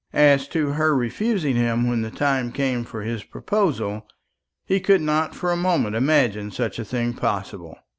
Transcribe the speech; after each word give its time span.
As 0.13 0.47
to 0.47 0.69
her 0.69 0.95
refusing 0.95 1.55
him 1.55 1.87
when 1.87 2.01
the 2.01 2.09
time 2.09 2.51
came 2.51 2.83
for 2.85 3.03
his 3.03 3.23
proposal, 3.23 4.07
he 4.65 4.79
could 4.79 5.01
not 5.01 5.35
for 5.35 5.51
a 5.51 5.55
moment 5.55 5.95
imagine 5.95 6.49
such 6.49 6.79
a 6.79 6.83
thing 6.85 7.13
possible. 7.13 7.77